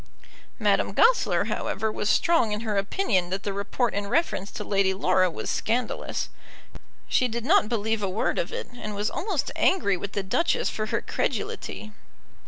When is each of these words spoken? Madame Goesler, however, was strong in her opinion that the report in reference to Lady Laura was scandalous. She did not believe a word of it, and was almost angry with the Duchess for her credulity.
Madame 0.57 0.93
Goesler, 0.93 1.43
however, 1.43 1.91
was 1.91 2.09
strong 2.09 2.51
in 2.51 2.61
her 2.61 2.75
opinion 2.75 3.29
that 3.29 3.43
the 3.43 3.53
report 3.53 3.93
in 3.93 4.07
reference 4.07 4.49
to 4.49 4.63
Lady 4.63 4.95
Laura 4.95 5.29
was 5.29 5.47
scandalous. 5.47 6.29
She 7.07 7.27
did 7.27 7.45
not 7.45 7.69
believe 7.69 8.01
a 8.01 8.09
word 8.09 8.39
of 8.39 8.51
it, 8.51 8.67
and 8.73 8.95
was 8.95 9.11
almost 9.11 9.51
angry 9.55 9.97
with 9.97 10.13
the 10.13 10.23
Duchess 10.23 10.71
for 10.71 10.87
her 10.87 11.01
credulity. 11.03 11.91